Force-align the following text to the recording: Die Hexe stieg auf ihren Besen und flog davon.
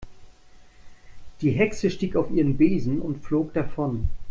Die 1.41 1.51
Hexe 1.51 1.91
stieg 1.91 2.15
auf 2.15 2.31
ihren 2.31 2.57
Besen 2.57 3.01
und 3.03 3.19
flog 3.23 3.53
davon. 3.53 4.09